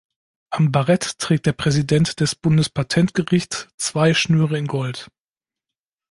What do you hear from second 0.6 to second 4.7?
Barett trägt der Präsident des Bundespatentgericht zwei Schnüre in